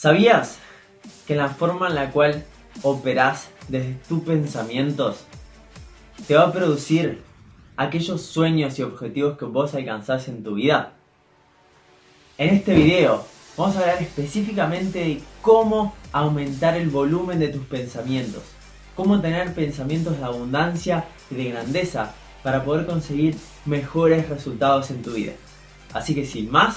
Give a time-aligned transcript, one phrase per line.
[0.00, 0.56] ¿Sabías
[1.26, 2.42] que la forma en la cual
[2.80, 5.26] operas desde tus pensamientos
[6.26, 7.20] te va a producir
[7.76, 10.94] aquellos sueños y objetivos que vos alcanzás en tu vida?
[12.38, 13.26] En este video
[13.58, 18.44] vamos a hablar específicamente de cómo aumentar el volumen de tus pensamientos,
[18.96, 23.36] cómo tener pensamientos de abundancia y de grandeza para poder conseguir
[23.66, 25.34] mejores resultados en tu vida.
[25.92, 26.76] Así que sin más,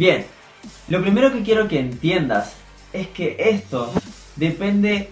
[0.00, 0.24] Bien,
[0.88, 2.54] lo primero que quiero que entiendas
[2.94, 3.92] es que esto
[4.36, 5.10] depende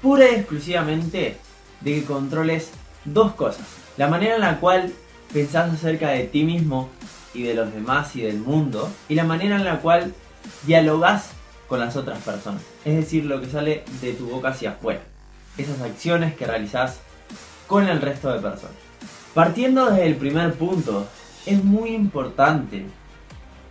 [0.00, 1.36] pura y exclusivamente
[1.80, 2.70] de que controles
[3.04, 3.66] dos cosas.
[3.96, 4.92] La manera en la cual
[5.32, 6.88] pensás acerca de ti mismo
[7.34, 10.14] y de los demás y del mundo y la manera en la cual
[10.68, 11.30] dialogas
[11.66, 12.62] con las otras personas.
[12.84, 15.00] Es decir, lo que sale de tu boca hacia afuera.
[15.56, 17.00] Esas acciones que realizás
[17.66, 18.76] con el resto de personas.
[19.34, 21.08] Partiendo desde el primer punto,
[21.44, 22.86] es muy importante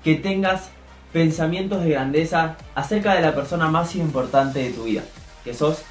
[0.07, 0.69] que tengas
[1.11, 5.03] pensamientos de grandeza acerca de la persona más importante de tu vida,
[5.43, 5.81] que sos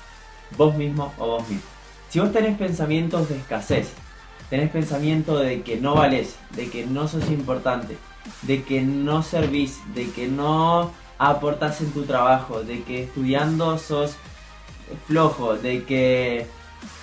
[0.57, 1.67] vos mismo o vos mismo.
[2.09, 3.93] Si vos tenés pensamientos de escasez,
[4.49, 7.99] tenés pensamiento de que no vales, de que no sos importante,
[8.41, 14.17] de que no servís, de que no aportás en tu trabajo, de que estudiando sos
[15.07, 16.47] flojo, de que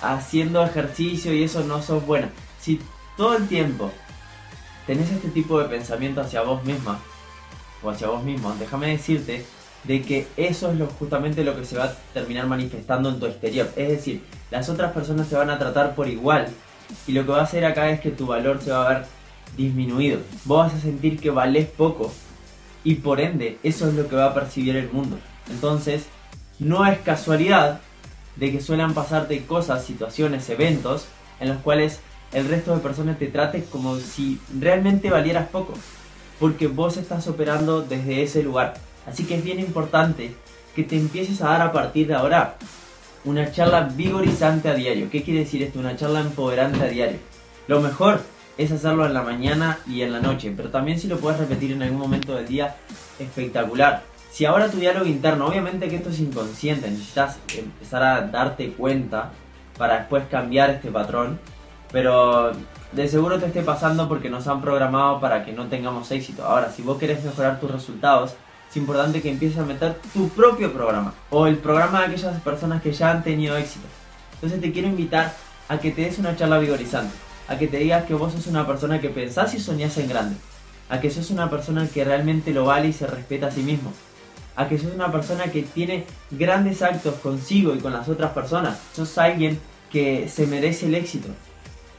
[0.02, 2.26] haciendo ejercicio y eso no sos bueno.
[2.58, 2.80] Si
[3.16, 3.92] todo el tiempo
[4.86, 6.98] tenés este tipo de pensamiento hacia vos misma
[7.82, 9.44] o hacia vos mismo, déjame decirte
[9.84, 13.26] de que eso es lo, justamente lo que se va a terminar manifestando en tu
[13.26, 13.68] exterior.
[13.76, 16.48] Es decir, las otras personas te van a tratar por igual
[17.06, 19.04] y lo que va a hacer acá es que tu valor se va a ver
[19.56, 20.20] disminuido.
[20.44, 22.12] Vos vas a sentir que valés poco
[22.82, 25.18] y por ende eso es lo que va a percibir el mundo.
[25.50, 26.06] Entonces,
[26.58, 27.80] no es casualidad
[28.36, 31.06] de que suelen pasarte cosas, situaciones, eventos
[31.40, 32.00] en los cuales
[32.34, 35.74] el resto de personas te trate como si realmente valieras poco,
[36.38, 38.74] porque vos estás operando desde ese lugar.
[39.06, 40.34] Así que es bien importante
[40.74, 42.56] que te empieces a dar a partir de ahora
[43.24, 45.08] una charla vigorizante a diario.
[45.10, 45.78] ¿Qué quiere decir esto?
[45.78, 47.18] Una charla empoderante a diario.
[47.68, 48.20] Lo mejor
[48.58, 51.72] es hacerlo en la mañana y en la noche, pero también si lo puedes repetir
[51.72, 52.76] en algún momento del día,
[53.18, 54.02] espectacular.
[54.30, 59.30] Si ahora tu diálogo interno, obviamente que esto es inconsciente, necesitas empezar a darte cuenta
[59.78, 61.38] para después cambiar este patrón,
[61.94, 62.50] pero
[62.90, 66.44] de seguro te esté pasando porque nos han programado para que no tengamos éxito.
[66.44, 68.34] Ahora, si vos querés mejorar tus resultados,
[68.68, 72.82] es importante que empieces a meter tu propio programa o el programa de aquellas personas
[72.82, 73.86] que ya han tenido éxito.
[74.34, 75.36] Entonces te quiero invitar
[75.68, 77.14] a que te des una charla vigorizante,
[77.46, 80.36] a que te digas que vos sos una persona que pensás y soñás en grande,
[80.88, 83.92] a que sos una persona que realmente lo vale y se respeta a sí mismo,
[84.56, 88.80] a que sos una persona que tiene grandes actos consigo y con las otras personas,
[88.92, 89.60] sos alguien
[89.92, 91.28] que se merece el éxito,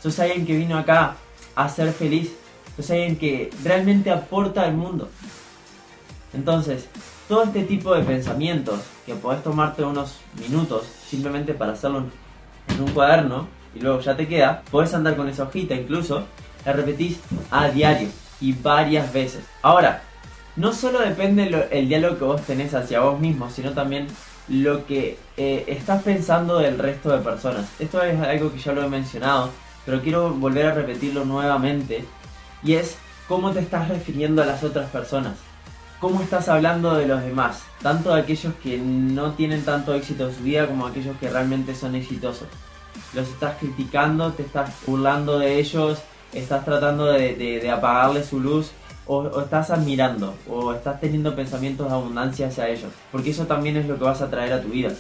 [0.05, 1.15] sos alguien que vino acá
[1.55, 2.31] a ser feliz,
[2.75, 5.09] sos alguien que realmente aporta al mundo.
[6.31, 6.87] Entonces,
[7.27, 12.03] todo este tipo de pensamientos que podés tomarte unos minutos simplemente para hacerlo
[12.67, 16.23] en un cuaderno y luego ya te queda, podés andar con esa hojita incluso,
[16.63, 19.43] la repetís a diario y varias veces.
[19.63, 20.03] Ahora,
[20.55, 24.05] no solo depende el diálogo que vos tenés hacia vos mismo, sino también
[24.49, 27.65] lo que eh, estás pensando del resto de personas.
[27.79, 29.49] Esto es algo que ya lo he mencionado,
[29.85, 32.05] pero quiero volver a repetirlo nuevamente,
[32.63, 32.97] y es
[33.27, 35.35] cómo te estás refiriendo a las otras personas
[35.99, 40.35] cómo estás hablando de los demás, tanto de aquellos que no tienen tanto éxito en
[40.35, 42.47] su vida como aquellos que realmente son exitosos.
[43.13, 45.99] Los estás criticando, te estás burlando de ellos,
[46.33, 48.71] estás tratando de, apagarle su luz
[49.07, 53.87] o, estás admirando o estás teniendo pensamientos de abundancia hacia ellos, porque eso también es
[53.87, 54.91] lo que vas a traer a tu vida.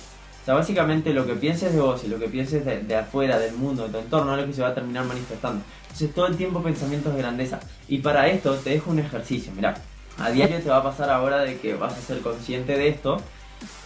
[0.45, 3.39] O sea, básicamente lo que pienses de vos y lo que pienses de, de, afuera,
[3.39, 5.63] del mundo, de tu entorno, es lo que se va a terminar manifestando.
[5.83, 7.59] Entonces, todo el tiempo pensamientos de grandeza.
[7.87, 9.75] Y para esto te dejo un ejercicio, mirá
[10.17, 13.17] a diario te va a pasar ahora de que vas a ser consciente de esto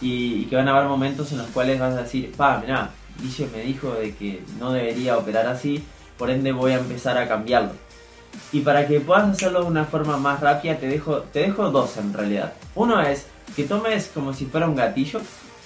[0.00, 2.90] y, que van a haber momentos en los cuales vas a decir, pa, mirá,
[3.20, 5.84] Guille me dijo de que no debería operar así,
[6.16, 7.72] por ende voy a empezar a cambiarlo.
[8.52, 11.96] Y para que puedas hacerlo de una forma más rápida, te dejo, te dejo dos
[11.96, 12.52] en realidad.
[12.74, 13.26] Uno es
[13.56, 15.20] que tomes como si fuera un gatillo,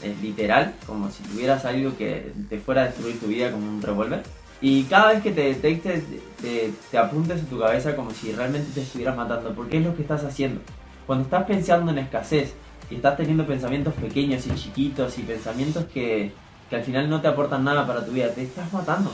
[0.04, 3.82] eh, literal, como si tuvieras algo que te fuera a destruir tu vida como un
[3.82, 4.22] revólver
[4.60, 6.04] y cada vez que te detectes,
[6.40, 10.00] te, apuntes a tu cabeza como si realmente te estuvieras matando, porque es lo que
[10.00, 10.62] estás haciendo.
[11.06, 12.54] Cuando estás pensando en escasez
[12.90, 16.32] y estás teniendo pensamientos pequeños y chiquitos y pensamientos que,
[16.70, 19.12] que al final no te aportan nada para tu vida, te estás matando.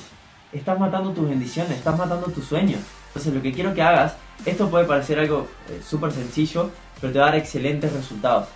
[0.52, 2.80] Estás matando tus bendiciones, estás matando tus sueños.
[3.08, 4.14] Entonces lo que quiero que hagas,
[4.46, 6.70] esto puede parecer algo eh, súper sencillo,
[7.00, 8.46] pero te va a dar excelentes resultados.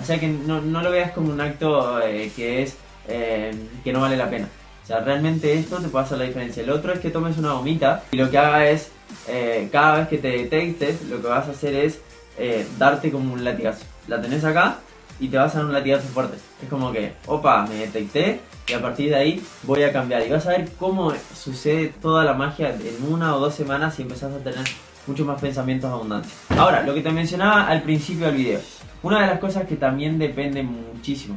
[0.00, 2.76] O sea que no, no lo veas como un acto eh, que es
[3.08, 3.52] eh,
[3.82, 4.48] que no vale la pena
[4.82, 6.62] O sea, realmente esto te puede hacer la diferencia.
[6.62, 8.90] El otro es que tomes una gomita y lo que haga es,
[9.28, 12.00] eh, cada vez que te detectes, lo que vas a hacer es
[12.38, 13.84] eh, darte como un latigazo.
[14.08, 14.78] La tenés acá
[15.20, 16.36] y te vas a dar un latigazo fuerte.
[16.62, 20.26] Es como que, opa, me detecté y a partir de ahí voy a cambiar.
[20.26, 24.02] Y vas a ver cómo sucede toda la magia en una o dos semanas y
[24.02, 24.64] empezás a tener
[25.06, 26.32] muchos más pensamientos abundantes.
[26.56, 28.60] Ahora, lo que te mencionaba al principio del video.
[29.04, 31.36] Una de las cosas que también depende muchísimo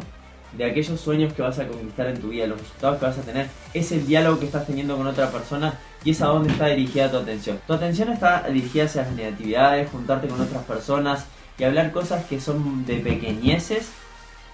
[0.53, 3.23] de aquellos sueños que vas a conquistar en tu vida, los resultados que vas a
[3.23, 5.73] tener, es el diálogo que estás teniendo con otra persona
[6.05, 7.59] y es a dónde está dirigida tu atención.
[7.67, 11.25] Tu atención está dirigida hacia las negatividades, juntarte con otras personas
[11.59, 13.91] y hablar cosas que son de pequeñeces,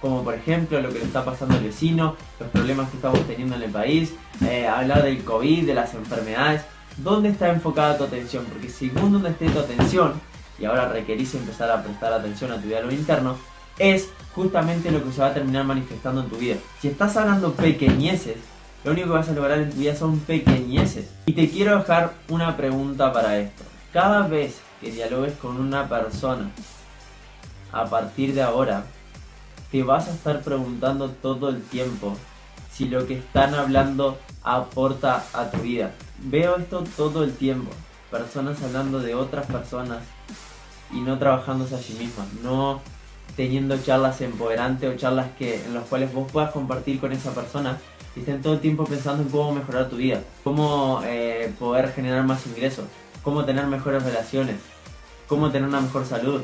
[0.00, 3.54] como por ejemplo lo que le está pasando al vecino, los problemas que estamos teniendo
[3.54, 4.12] en el país,
[4.44, 6.62] eh, hablar del COVID, de las enfermedades.
[6.96, 8.44] ¿Dónde está enfocada tu atención?
[8.46, 10.14] Porque según donde esté tu atención,
[10.58, 13.36] y ahora requerís empezar a prestar atención a tu diálogo interno,
[13.78, 16.56] es justamente lo que se va a terminar manifestando en tu vida.
[16.80, 18.36] Si estás hablando pequeñeces,
[18.84, 21.08] lo único que vas a lograr en tu vida son pequeñeces.
[21.26, 23.64] Y te quiero dejar una pregunta para esto.
[23.92, 26.50] Cada vez que dialogues con una persona,
[27.72, 28.84] a partir de ahora,
[29.72, 32.16] te vas a estar preguntando todo el tiempo
[32.70, 35.92] si lo que están hablando aporta a tu vida.
[36.18, 37.70] Veo esto todo el tiempo.
[38.10, 39.98] Personas hablando de otras personas
[40.92, 42.26] y no trabajándose a sí mismas.
[42.42, 42.80] No
[43.36, 47.78] teniendo charlas empoderantes o charlas que, en las cuales vos puedas compartir con esa persona
[48.14, 52.24] y estén todo el tiempo pensando en cómo mejorar tu vida, cómo eh, poder generar
[52.24, 52.84] más ingresos,
[53.22, 54.56] cómo tener mejores relaciones,
[55.26, 56.42] cómo tener una mejor salud,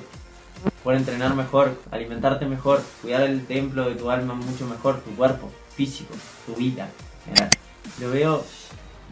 [0.82, 5.50] poder entrenar mejor, alimentarte mejor, cuidar el templo de tu alma mucho mejor, tu cuerpo
[5.76, 6.14] físico,
[6.46, 6.88] tu vida.
[8.00, 8.44] Lo veo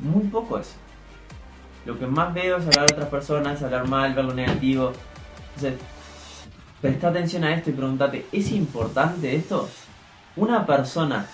[0.00, 0.75] muy poco eso.
[1.86, 4.92] Lo que más veo es hablar a otras personas, hablar mal, ver lo negativo.
[5.56, 5.80] Entonces,
[6.80, 9.68] presta atención a esto y pregúntate, ¿es importante esto?
[10.36, 11.26] Una persona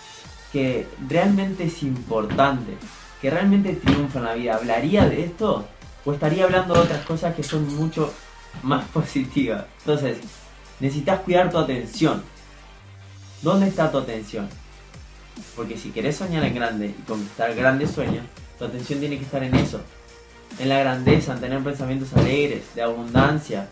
[0.52, 2.76] que realmente es importante,
[3.20, 5.66] que realmente triunfa en la vida, ¿hablaría de esto?
[6.04, 8.12] ¿O estaría hablando de otras cosas que son mucho
[8.62, 9.64] más positivas?
[9.80, 10.18] Entonces,
[10.80, 12.22] necesitas cuidar tu atención.
[13.42, 14.48] ¿Dónde está tu atención?
[15.56, 18.24] Porque si querés soñar en grande y conquistar grandes sueños,
[18.58, 19.80] tu atención tiene que estar en eso.
[20.58, 23.68] En la grandeza, en tener pensamientos alegres, de abundancia,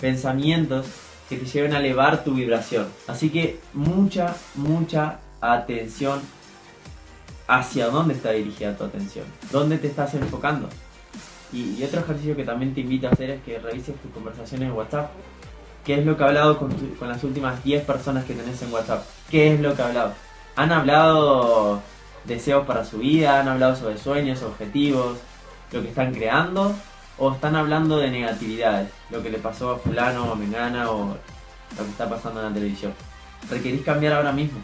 [0.00, 0.86] pensamientos
[1.28, 2.86] que te lleven a elevar tu vibración.
[3.06, 6.20] Así que mucha, mucha atención
[7.46, 10.68] hacia dónde está dirigida tu atención, dónde te estás enfocando.
[11.52, 14.74] Y, otro ejercicio que también te invito a hacer es que revises tus conversaciones en
[14.74, 15.10] WhatsApp.
[15.84, 19.04] ¿Qué es lo que ha hablado con, las últimas 10 personas que tenés en WhatsApp?
[19.30, 20.14] ¿Qué es lo que ha hablado?
[20.56, 21.80] ¿Han hablado
[22.24, 23.38] deseos para su vida?
[23.38, 25.18] ¿Han hablado sobre sueños, objetivos,
[25.74, 26.74] lo que están creando?
[27.18, 31.16] o están hablando de negatividades, lo que le pasó a fulano o a mengana o
[31.76, 32.92] lo que está pasando en la televisión.
[33.50, 34.58] Requerís cambiar ahora mismo,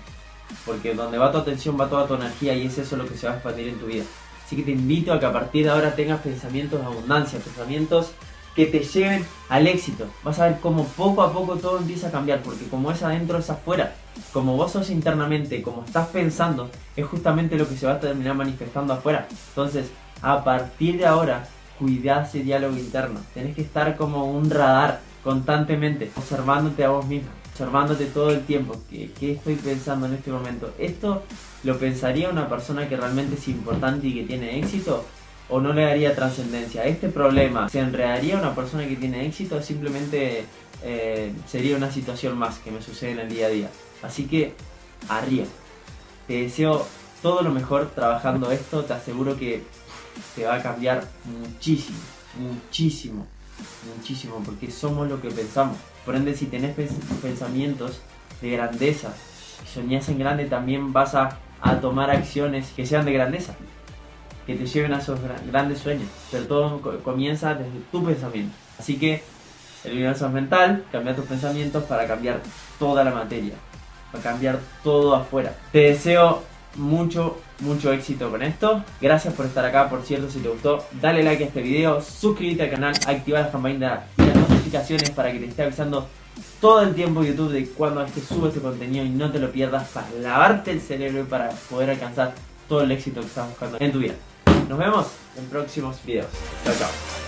[0.65, 3.27] porque donde va tu atención va toda tu energía y es eso lo que se
[3.27, 4.05] va a expandir en tu vida.
[4.45, 8.11] Así que te invito a que a partir de ahora tengas pensamientos de abundancia, pensamientos
[8.57, 10.07] que te lleven al éxito.
[10.25, 13.39] Vas a ver cómo poco a poco todo empieza a cambiar, porque como es adentro
[13.39, 13.95] es afuera.
[14.33, 18.35] Como vos sos internamente, como estás pensando, es justamente lo que se va a terminar
[18.35, 19.29] manifestando afuera.
[19.51, 19.87] Entonces,
[20.22, 21.46] a partir de ahora,
[21.78, 23.20] cuidar ese diálogo interno.
[23.32, 28.76] Tenés que estar como un radar constantemente, observándote a vos mismo, observándote todo el tiempo.
[28.90, 30.72] ¿Qué, ¿Qué, estoy pensando en este momento?
[30.78, 31.22] ¿Esto
[31.64, 35.05] lo pensaría una persona que realmente es importante y que tiene éxito?
[35.49, 36.84] ¿O no le daría trascendencia?
[36.84, 40.45] ¿Este problema se enredaría una persona que tiene éxito o simplemente
[40.85, 43.71] eh, sería una situación más que me sucede en el día a día?
[44.02, 44.54] Así que,
[45.09, 45.47] arriba.
[46.28, 46.87] Te deseo
[47.23, 48.85] todo lo mejor trabajando esto.
[48.85, 49.64] Te aseguro que
[50.35, 51.99] te va a cambiar muchísimo,
[52.37, 53.26] muchísimo,
[53.97, 55.76] muchísimo, porque somos lo que pensamos.
[56.05, 56.76] Por ende, si tenés
[57.23, 58.00] pensamientos
[58.40, 59.12] de grandeza
[59.64, 61.38] y soñás en grande, también vas a,
[61.83, 63.55] tomar acciones que sean de grandeza,
[64.47, 66.09] que te lleven a esos grandes sueños.
[66.31, 68.55] Pero todo comienza desde tu pensamiento.
[68.79, 69.23] Así que
[69.85, 72.40] el universo es mental, cambia tus pensamientos para cambiar
[72.79, 73.55] toda la materia,
[74.11, 75.55] para cambiar todo afuera.
[75.71, 76.43] Te deseo
[76.77, 78.85] mucho, mucho éxito con esto.
[79.00, 82.65] Gracias por estar acá, por cierto, si te gustó, dale like a este video, suscríbete
[82.65, 86.09] al canal, activa las campanitas y las notificaciones para que te esté avisando
[86.61, 89.50] todo el tiempo YouTube de cuando es que subo este contenido y no te lo
[89.50, 92.35] pierdas para lavarte el cerebro y para poder alcanzar
[92.69, 94.15] todo el éxito que estás buscando en tu vida.
[94.69, 96.29] Nos vemos en próximos videos.
[96.65, 97.20] Chao, chao.